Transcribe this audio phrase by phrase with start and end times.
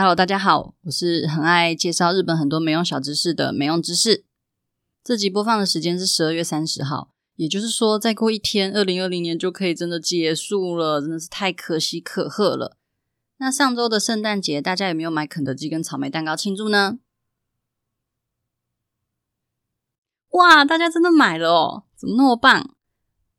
[0.00, 4.24] Hello，大家好，我是很爱介绍日本很多没用小知识的没用知识。
[5.02, 12.76] 这集播放的时间是十二月三十号，也就是说，再过一天，二零二零年就可以真的结束了，真的是太可喜可贺了。
[13.38, 16.98] 那上周的圣诞节，大家有没有买肯德基跟草莓蛋糕庆祝呢？
[20.28, 22.72] 哇，大家真的买了哦，怎么那么棒？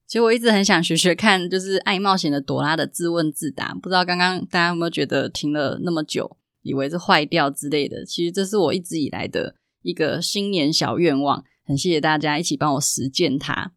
[0.06, 3.74] 其实我一直很想学学看，就是爱冒险的朵拉的自问自答。
[3.76, 8.06] 不知道刚刚大家有没有觉得停了那么久，以为是坏掉之类的？
[8.06, 13.74] 其实这是我一直以来的一个新年小愿望，很谢谢大家一起帮我实践它。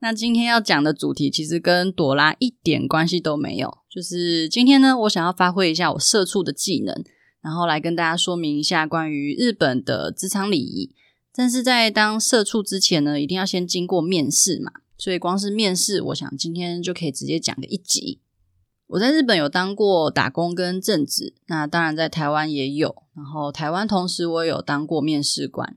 [0.00, 7.04] 那今天要讲的主题其实跟朵拉一点关系都没有，就是今天呢，我想要发挥一下我社畜的技能，
[7.40, 10.94] 然后来跟大家说明一下关于日本的职场礼仪。
[11.34, 14.72] 但是在当社畜之前呢，一定要先经过面试嘛。
[14.96, 18.20] 所以光是面试，我想今天就可以直接讲个一集。
[18.88, 23.02] 我在日本有当过打工跟正职，那当然在台湾也有。
[23.14, 25.76] 然后台湾同时我也有当过面试官。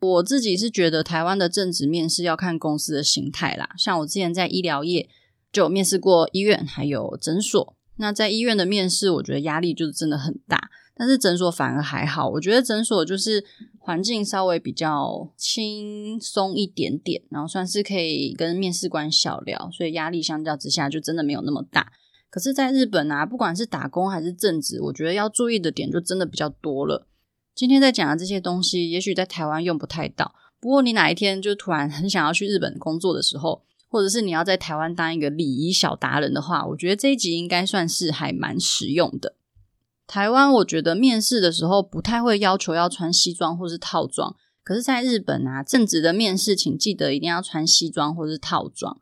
[0.00, 3.70] 我自己是觉得台湾的正职面试要看公司的形态啦。
[3.78, 5.08] 像我之前在医疗业
[5.50, 7.76] 就面试过医院还有诊所。
[7.96, 10.70] 那在医院的面试，我觉得压力就是真的很大。
[10.94, 13.42] 但是诊所反而还好，我觉得诊所就是
[13.78, 21.90] 环境稍微比较轻松一点点，然后算是可以跟面试官小聊，所以压力相较之下就真的没有那么大。
[22.30, 27.08] 可是，在日本啊，不管是打工还是正职，我觉得要注意的点就真的比较多了。
[27.54, 39.34] 今天在讲的这些东西，也许在台湾用不太到，不过你哪一天就突然很想要去日本工作的时候，或者是你要在台湾当一个礼仪小达人的话，我觉得这一集应该算是还蛮实用的。
[40.06, 48.96] 台湾我觉得面试的时候不太会要求要穿西装或是套装，可是在日本啊，正职的面试请记得一定要穿西装或是套装。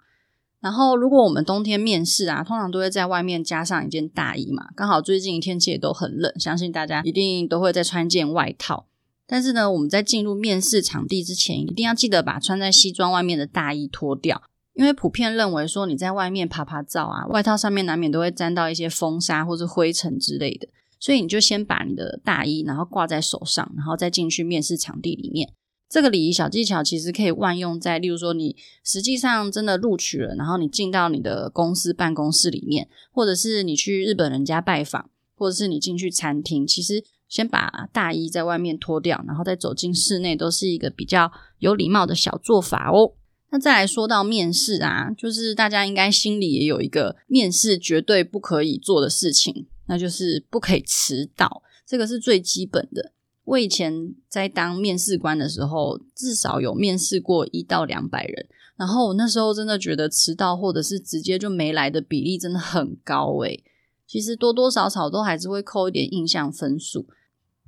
[0.60, 8.86] 然后如果我们冬天面试啊，通常都会在外面加上一件大衣嘛，刚好最近天气也都很冷，相信大家一定都会再穿件外套。
[9.26, 14.42] 但是呢，我们在进入面试场地之前，一定要记得把穿在西装外面的大衣脱掉，
[14.74, 20.68] 因为普遍认为说你在外面爬爬照啊，外套上面难免都会沾到一些风沙或是灰尘之类的。
[20.98, 25.52] 所以你就先把你的大衣，然后挂在手上，然后再进去面试场地里面。
[25.88, 43.14] 这个礼仪小技巧其实可以万用在，例如说你实际上真的录取了，然后你进到你的公司办公室里面，或者是你去日本人家拜访，或者是你进去餐厅，其实先把大衣在外面脱掉，然后再走进室内，都是一个比较有礼貌的小做法哦。
[43.50, 49.66] 那再来说到面试啊，就是大家应该心里也有一个面试绝对不可以做的事情。
[49.86, 53.14] 那就是不可以迟到，这个是最基本的。
[53.48, 63.64] 我以前在当面试官的时候，至少有面试过一到两百人，然后我那时候真的觉得迟到或者是直接就没来的比例真的很高诶。
[64.06, 67.06] 其实多多少少都还是会扣一点印象分数，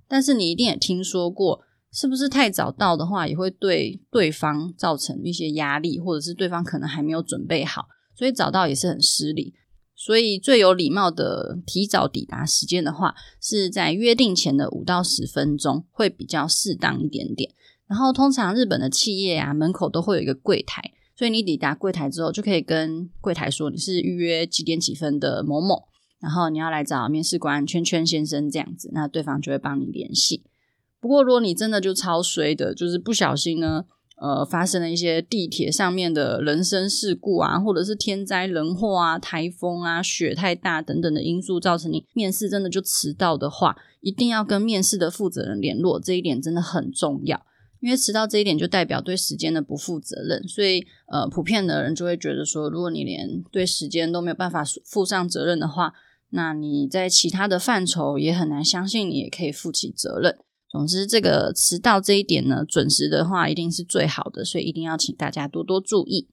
[0.07, 9.55] 但是你一定也听说过，是不是太早到的话，也会对对方造成一些压力，或者是对方可能还没有准备好，所以早到也是很失礼。
[10.03, 17.53] 所以最有礼貌的提早抵达时间的话，是在约定前的五到十分钟会比较适当一点点。
[17.87, 20.81] 然后通常日本的企业啊，门口都会有一个柜台，
[21.15, 25.85] 所以你抵达柜台之后，就可以跟柜台说你是预约几点几分的某某，
[26.19, 30.43] 然后你要来找面试官圈圈先生这样子，那对方就会帮你联系。
[30.99, 33.85] 不过如果你真的就超衰的，就是不小心呢。
[34.21, 47.41] 呃，发生了一些地铁上面的人身事故啊，或者是天灾人祸啊、台风啊、雪太大等等的因素，造成你面试真的就迟到的话，一定要跟面试的负责人联络，这一点真的很重要。
[47.81, 55.95] 因为迟到这一点就代表对时间的不负责任，所以呃，普遍的人就会觉得说，如果你连对时间都没有办法负上责任的话，
[56.29, 60.37] 那你在其他的范畴也很难相信你也可以负起责任。
[60.71, 66.29] 总之，这个迟到这一点呢，准时的话一定是最好的，所以一定要请大家多多注意。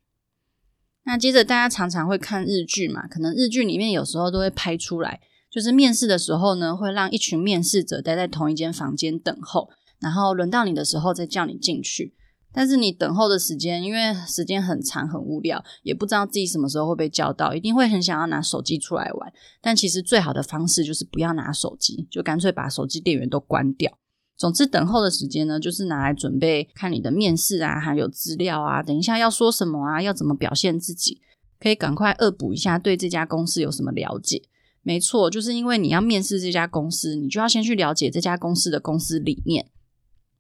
[1.05, 9.69] 那接着，大家常常会看日剧嘛，可能日剧里面有时候都会拍出来，就是面试的时候呢，会让一群面试者待在同一间房间等候，
[9.99, 12.13] 然后轮到你的时候再叫你进去。
[12.53, 19.33] 但是你等候的时间，因为时间很长很无聊，也不知道自己什么时候会被叫到，一定会很想要拿手机出来玩。
[19.61, 23.97] 但其实最好的方式就是不要拿手机，就干脆把手机电源都关掉。
[24.37, 31.19] 总之，等候的时间呢，就是拿来准备看你的面试啊，还有资料啊，等一下要说什么啊，要怎么表现自己，
[31.59, 34.43] 可以赶快恶补一下，对这家公司有什么了解。
[34.83, 39.67] 没错，就是因为你要面试这家公司，你就要先去了解这家公司的公司理念。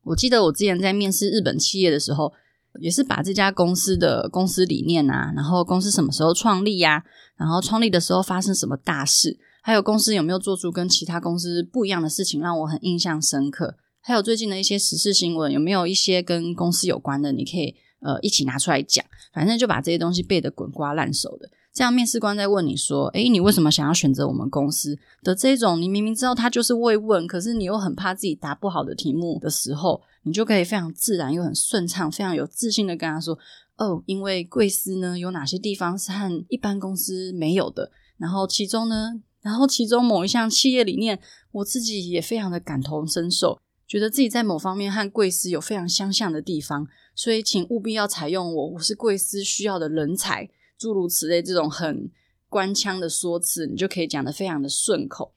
[0.03, 2.31] 我记得我之前在面试日本企业的时候，
[2.79, 7.03] 也是把这家公司的公司理念啊，然后公司什么时候创立呀，
[7.35, 9.39] 然后创立的时候发生什么大事。
[9.61, 13.75] 还有公司有没有做出跟其他公司不一样的事情，让我很印象深刻。
[14.07, 17.33] 还有最近的一些时事新闻，有没有一些跟公司有关的？
[17.33, 19.05] 你可以呃一起拿出来讲。
[19.33, 33.37] 反正就把这些东西背得滚瓜烂熟的，这样面试官在问你说：“诶，你为什么想要选择我们公司？”的这种，你明明知道他就是慰问，可是你又很怕自己答不好的题目的时候，你就可以非常自然又很顺畅、非常有自信的跟他说
[33.75, 41.19] ：“哦，因为贵司呢有哪些地方是和一般公司没有的，然后其中呢，然后其中某一项企业理念，
[41.51, 52.11] 我自己也非常的感同身受。”觉得自己在某方面和贵司有非常相像的地方，所以请务必要采用我，我是贵司需要的人才，诸如此类这种很
[52.49, 55.33] 官腔的说辞，你就可以讲得非常的顺口，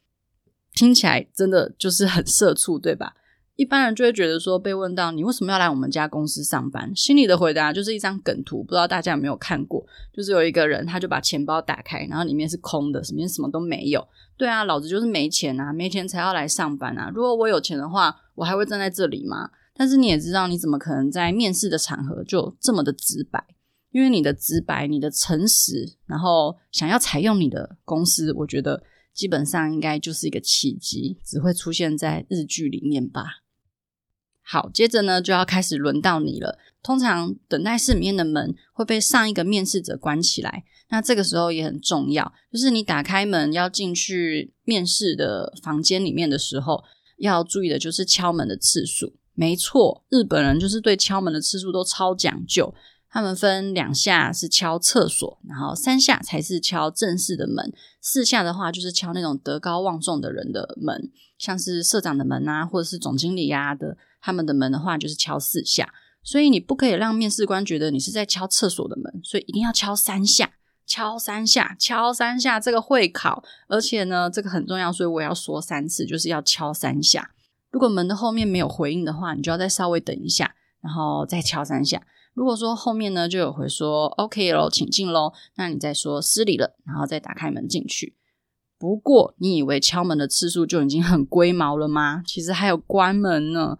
[0.74, 3.14] 听起来真的就是很社畜，对吧？
[3.56, 9.84] 一般人就会觉得说，被问到你为什么要来我们家公司上班，心里的回答就是一张梗图，不知道大家有没有看过？
[10.14, 14.08] 就是有一个人，他就把钱包打开，然后里面是空的，里面什么都没有。
[14.38, 17.12] 对啊，老子就是没钱啊，没钱才要来上班啊！
[17.14, 19.50] 如果我有钱的话，我还会站在这里吗？
[19.74, 23.44] 但是你也知道，你怎么可能在面试的场合就这么的直白？
[23.90, 28.82] 因为你的直白、你的诚实，然后想要采用你的公司，我觉得
[29.12, 33.42] 基本上应该就是一个奇迹，只会出现在日剧里面吧。
[34.42, 36.58] 好，接着呢就要开始轮到你了。
[36.82, 46.82] 通常等待室里面的门会被上一个面试者关起来，那这个时候也很重要，就是你打开门要进去面试的房间里面的时候，
[47.20, 49.14] 要注意的就是敲门的次数。
[49.34, 52.74] 没错，日本人就是对敲门的次数都超讲究。
[53.12, 65.92] 他们分两下是敲厕所，然后三下才是敲正式的门，四下的话就是敲那种德高望重的人的门，像是社长的门啊，或者是总经理呀的，他们的门的话就是敲四下。
[66.22, 70.52] 所以你不可以让面试官觉得你是在敲厕所的门，所以一定要敲三下，
[70.90, 77.30] 敲三下，敲三下，这个会考，而且呢，这个很重要，所以我要说三次，就是要敲三下。
[77.70, 82.02] 如果门的后面没有回应的话，你就要再稍微等一下，然后再敲三下。
[82.34, 88.16] 如果说后面呢就有回说 OK 喽，请进喽，那你再说失礼了，然后再打开门进去。
[88.76, 92.24] 不过你以为敲门的次数就已经很龟毛了吗？
[92.26, 93.78] 其实还有关门呢。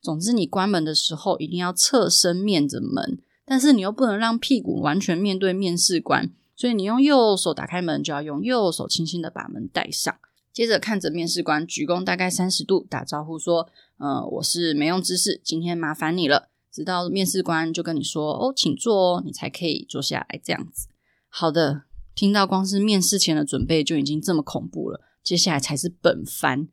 [0.00, 10.12] 总之，你关门的时候一定要侧身面着门，但是你又不能让屁股完全面对面试官，所以你用右手打开门，就要用右手轻轻的把门带上。
[10.52, 13.68] 接着看着面试官鞠躬大概三十度，打招呼说
[13.98, 20.88] ：“呃，我是没用知识，今天麻烦你了。”直到面试官就跟你说：“哦，请坐哦，你才可以坐下来。”这样子，
[21.28, 21.82] 好的，
[22.16, 26.66] 听到光是面试前的准备就已经这么恐怖了，接下来才是本番。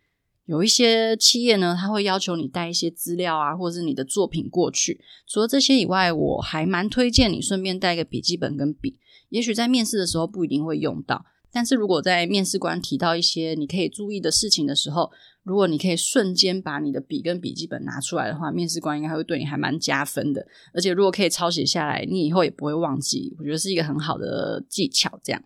[0.45, 5.01] 有一些企业呢，他会要求你带一些资料啊，或者是你的作品过去。
[5.27, 8.99] 除了这些以外，我还蛮推荐你顺便带一个笔记本跟笔，
[9.29, 11.25] 也许在面试的时候不一定会用到。
[11.51, 15.09] 但是如果在面试官提到一些你可以注意的事情的时候，
[15.41, 20.45] 如果你可以瞬间把你的笔跟笔记本拿出来的话，面试官应该会对你还蛮加分的。
[20.73, 25.17] 而且如果可以抄写下来，你以后也不会忘记，我觉得是一个很好的技巧。
[25.23, 25.41] 这样，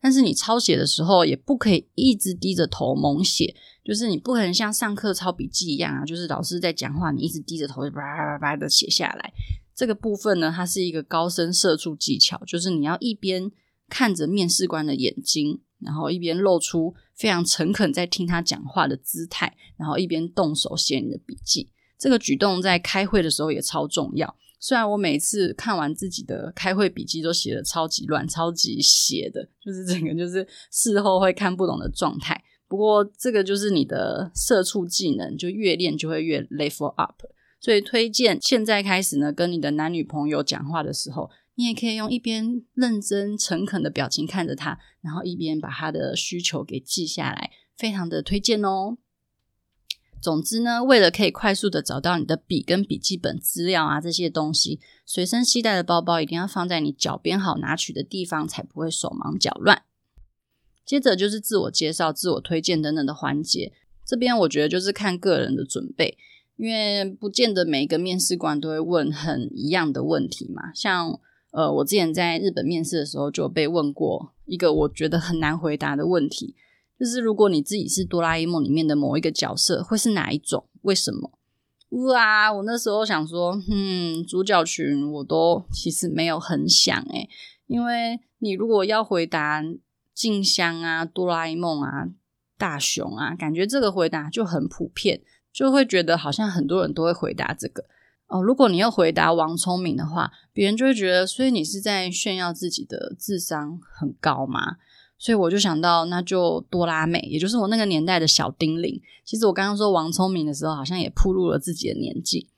[0.00, 3.54] 但是你抄写的时候也不可以一直低着头猛写，
[3.90, 9.32] 就是你不可能像上课抄笔记一样啊，就是老师在讲话，你一直低着头叭叭叭叭的写下来。
[9.74, 13.50] 这个部分呢，它是一个高深社畜技巧，就是你要一边。
[13.92, 21.68] 看着面试官的眼睛，然后一边露出非常诚恳在听他讲话的姿态，然后一边动手写你的笔记。
[21.98, 24.32] 这个举动在开会的时候也超重要。
[24.60, 32.40] 虽然我每次看完自己的开会笔记都写的超级乱、超级斜的，就是整个就是事后会看不懂的状态。
[32.70, 37.24] 不过这个就是你的社畜技能，就越练就会越 level up。
[37.58, 41.30] 所以推荐现在开始呢，跟你的男女朋友讲话的时候。
[41.56, 48.96] 你也可以用一边认真诚恳的表情看着他，然后一边把他的需求给记下来，非常的推荐哦。
[50.22, 59.82] 总之呢，为了可以快速的找到你的笔跟笔记本资料啊这些东西，随身携带的包包一定要放在你脚边好拿取的地方，才不会手忙脚乱。
[60.84, 63.72] 接着就是自我介绍、自我推荐等等的环节，
[64.04, 66.16] 这边我觉得就是看个人的准备，
[66.56, 71.20] 因为不见得每一个面试官都会问很一样的问题嘛，像。
[71.52, 76.54] 呃，我之前在日本面试的时候就被问过一个我觉得很难回答的问题，
[76.96, 80.68] 就是如果你自己是哆啦 A 梦里面的某一个角色，会是哪一种？
[80.82, 81.32] 为什么？
[82.12, 87.28] 哇，我那时候想说，嗯，主角群我都其实没有很想诶，
[87.66, 89.60] 因为你如果要回答
[90.20, 92.08] 静香啊、哆啦 A 梦啊、
[92.58, 97.86] 大雄啊，感觉这个回答就很普遍，就会觉得好像很多人都会回答这个。
[98.26, 104.76] 哦，如果你要回答王聪明的话，别人就会觉得，所以你是在炫耀自己的智商很高吗？
[105.16, 109.00] 所以我就想到，那就多拉美，也就是我那个年代的小叮铃。
[109.24, 112.50] 其实我刚刚说王聪明的时候，好像也铺露了自己的年纪。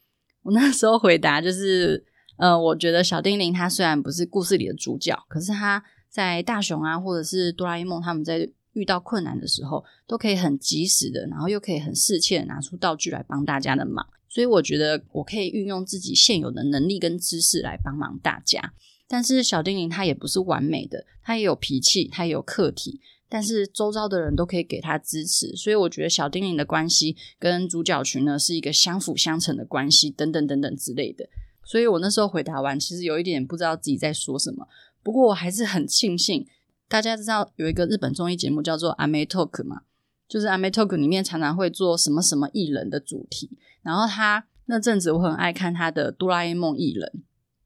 [0.42, 2.04] 我那时候回答就是，
[2.38, 14.06] 呃，我觉得小叮铃他虽然不是故事里的主角，可是他在大雄啊，或者是哆啦 A 梦他们在遇到困难的时候，都可以很及时的，然后又可以很适切的拿出道具来帮大家的忙。
[14.28, 18.74] 所以我觉得我可以运用自己现有的能力跟知识来帮忙大家。
[19.08, 31.28] 但是小叮铃他也不是完美的，他也有脾气，他也有课题，但是周遭的人都可以给他支持，所以我觉得小叮铃的关系跟主角群呢是一个相辅相成的关系，等等等等之类的。
[31.64, 34.66] 所以我那时候回答完，其实有一点不知道自己在说什么。
[35.02, 36.46] 不过我还是很庆幸，
[36.88, 39.82] 大家知道有一个日本综艺节目叫做《阿妹 Talk》嘛，
[40.28, 43.50] 就是《阿妹 Talk》里面常常会做什么什么艺人的主题，
[43.82, 47.24] 然后他那阵子我很爱看他的哆啦 A 梦艺人。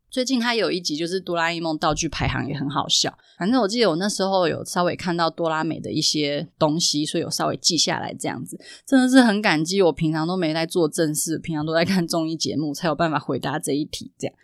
[0.08, 9.82] 最近他有一集就是哆啦 A 梦道具排行也很好笑，反正我记得我那时候有稍微看到哆啦美的一些东西，所以有稍微记下来这样子，真的是很感激。
[9.82, 14.34] 我平常都没在做正事，平常都在看综艺节目，才有办法回答这一题这样。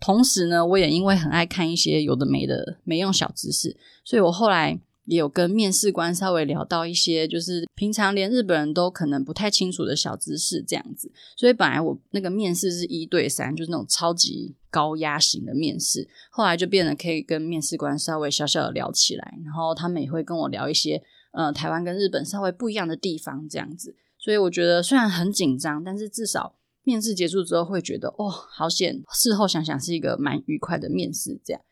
[0.00, 4.80] 同时呢，我也因为很爱看一些有的没的没用小知识，所以我后来。
[5.06, 11.10] 也有跟面试官稍微聊到一些，就是平常连日本人都可能不太清楚的小知识这样子。
[11.36, 21.02] 所以本来我那个面试是一对三，就是那种超级高压型的面试，后来就变得可以跟面试官稍微小小的聊起来，然后他们也会跟我聊一些
[21.32, 23.96] 呃台湾跟日本稍微不一样的地方这样子。
[24.16, 29.02] 所以我觉得虽然很紧张，但是至少面试结束之后会觉得哦，好险！
[29.12, 31.62] 事后想想是一个蛮愉快的面试这样。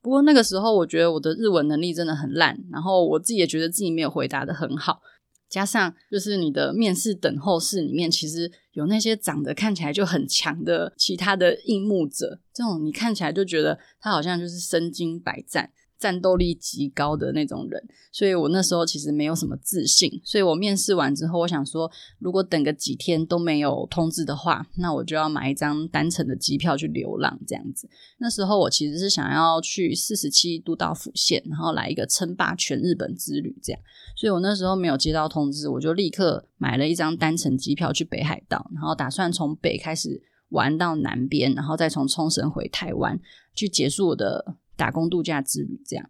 [0.00, 5.00] 不过那个时候，我觉得我的日文能力真的很烂，然后我自己也觉得自己没有回答得很好，
[5.48, 15.72] 加上就是你的面试等候室里面，其实有那些长得看起来就很强的其他的应募者，这种你看起来就觉得他好像就是身经百战。
[15.98, 20.20] 战斗力极高的那种人，所以我那时候其实没有什么自信。
[20.24, 21.90] 所以我面试完之后，我想说，
[22.20, 27.88] 如果等个几天都没有通知的话，那我就要买一张单程的机票去流浪这样子。
[28.18, 33.82] 那时候我其实是想要去四十七都道府县，然后来一个称霸全日本之旅这样。
[34.16, 43.18] 所以我那时候没有接到通知，我就立刻买了一张单程机票去北海道，然后打算从北开始玩到南边，然后再从冲绳回台湾
[43.52, 44.54] 去结束我的。
[44.78, 46.08] 打工度假之旅，这样，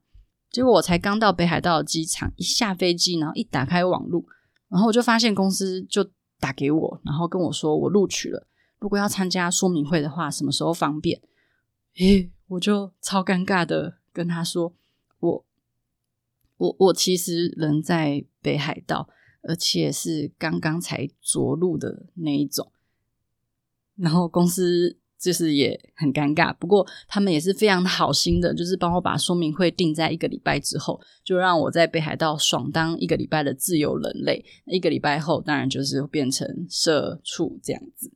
[0.50, 4.22] 结果我才刚到北海道机场，一下飞机，然后一打开网络，
[4.68, 8.46] 然后我就发现公司就打给我，然后跟我说我录取了，
[8.78, 11.18] 如果要参加说明会的话，什么时候方便？
[11.96, 14.74] 诶，我就超尴尬的跟他说，
[15.20, 15.44] 我
[16.58, 19.08] 我我其实人在北海道，
[19.42, 22.70] 而且是刚刚才着陆的那一种，
[23.96, 24.98] 然后公司。
[25.20, 34.44] 就是也很尴尬，不过他们也是非常好心的，就是帮我把说明会定在一个礼拜之后，就让我在北海道爽当一个礼拜的自由人类。
[34.66, 38.12] 一个礼拜后，当然就是变成社畜这样子。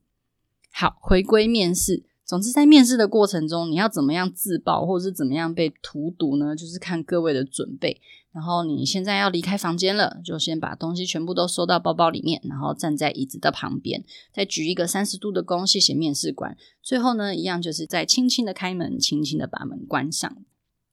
[0.71, 2.03] 好，回归面试。
[2.25, 6.55] 总之，在面试的过程中，你要怎么样自爆，或者是怎么样被荼毒呢？
[6.55, 8.01] 就是看各位的准备。
[8.31, 14.03] 然后你现在要离开房间了，就先把东西全部都收到包包里面，然后站在椅子的旁边，
[14.33, 16.57] 再举一个三十度的弓，谢谢面试官。
[16.81, 20.35] 最后呢，一样就是再轻轻的开门，轻轻的把门关上。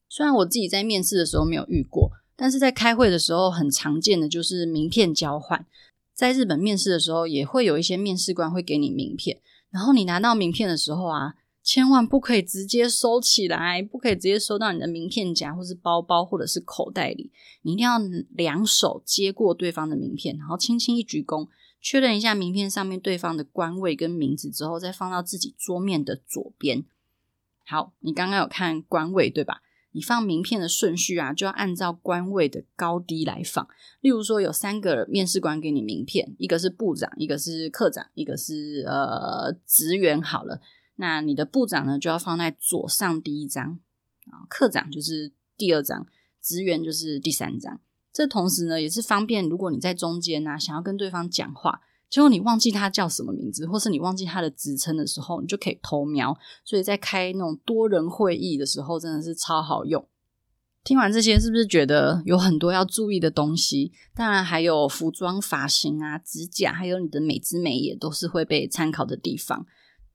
[0.09, 5.65] 虽然我自己在面试的时候没有遇过，但是在开会的时候很常见的就是名片交换。
[6.13, 9.41] 在日本面试的时候，也会有一些面试官会给你名片。
[9.71, 17.31] 然后你拿到名片的时候啊，千万不可以直接收起来，不可以直接收到你的名片夹，或是包包，或者是口袋里。
[17.63, 17.99] 你一定要
[18.31, 21.49] 两手接过对方的名片，然后轻轻一鞠躬，
[21.81, 26.85] 确认一下名片上面对方的官位跟名字之后，再放到自己桌面的左边。
[27.67, 29.63] 好，你刚刚有看官位对吧？
[29.93, 33.67] 你放名片的顺序啊，就要按照官位的高低来放。
[34.01, 40.23] 例如说，有三个面试官给你名片，一个是部长，一个是课长，一个是呃职员。
[40.23, 40.61] 好了，
[40.97, 43.81] 那你的部长呢，就要放在左上第一张，
[44.31, 46.07] 啊，课长就是第二张，
[46.41, 47.81] 职员就是第三张。
[48.13, 51.81] 这同时呢，也是方便，如果你在中间呢，想要跟对方讲话。
[52.11, 56.37] 结果你忘记他叫什么名字，或是你忘记他的职称的时候，你就可以偷瞄。
[56.65, 60.05] 所以在开那种多人会议的时候，真的是超好用。
[60.83, 63.93] 听完这些，是不是觉得有很多要注意的东西？
[64.15, 69.67] 当然还有服装、发型啊、指甲，还有你的美姿美也，都是会被参考的地方。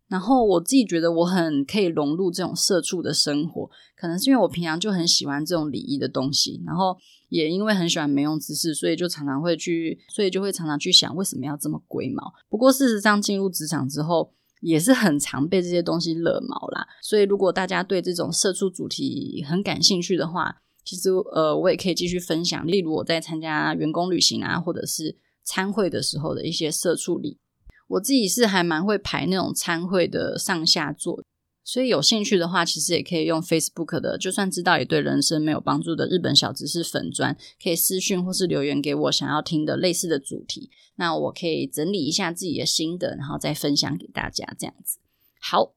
[0.07, 6.95] 然后我自己觉得我很可以融入这种社畜的生活，可能是因为我平常就很喜欢这种礼仪的东西，然后
[7.29, 12.33] 也因为很喜欢没用知识，所以就常常会去，所以就会常常去想为什么要这么龟毛。
[12.49, 14.31] 不过事实上进入职场之后，
[14.61, 16.87] 也是很常被这些东西惹毛啦。
[17.01, 27.39] 所以如果大家对这种社畜主题很感兴趣的话，其实呃，我也可以继续分享，例如我在参加员工旅行啊，或者是参会的时候的一些社畜礼。
[27.87, 31.23] 我自己是还蛮会排那种餐会的上下座，
[31.63, 44.99] 所以有兴趣的话，其实也可以用 Facebook 的，就算知道也对人生没有帮助的日本小知识粉专，可以私讯或是留言给我想要听的类似的主题，那我可以整理一下自己的心得，然后再分享给大家这样子。
[45.39, 45.73] 好，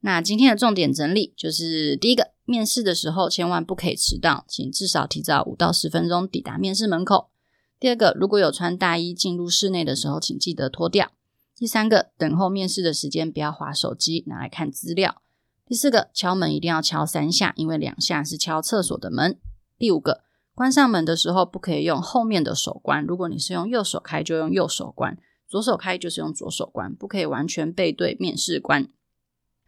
[0.00, 7.30] 那今天的重点整理就是第一个，面试的时候千万不可以迟到，请至少提早五到十分钟抵达面试门口。
[7.78, 11.12] 第二个，如果有穿大衣进入室内的时候，请记得脱掉。
[11.58, 15.22] 第三个，等候面试的时间不要划手机，拿来看资料。
[15.66, 19.38] 第四个，敲门一定要敲三下，因为两下是敲厕所的门。
[19.78, 20.20] 第五个，
[20.54, 25.14] 关上门的时候不可以用后面的手关，如果你是用右手开，就用右手关；
[25.48, 28.86] 左手开就是用左手关，不可以完全背对面试官。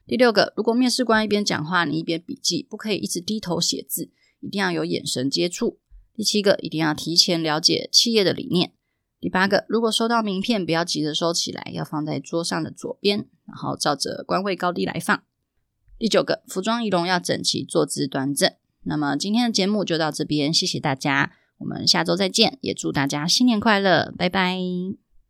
[0.07, 5.79] 第六个，如果面试官一边讲话，你一边笔记，不可以一直低头写字，一定要有眼神接触。
[6.15, 8.75] 第七个，一定要提前了解企业的理念。
[9.21, 15.23] 第八个，如果收到名片，不要急着收起来，要放在桌上的左边，然后照着官位高低来放。
[15.99, 18.53] 第九个，服装仪容要整齐，坐姿端正。
[18.85, 25.08] 那么今天的节目就到这边，谢谢大家，我们下周再见，也祝大家新年快乐，拜拜。